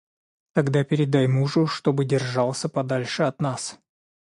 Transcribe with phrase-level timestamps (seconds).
[0.53, 3.77] Тогда передай мужу, чтобы держался подальше от нас!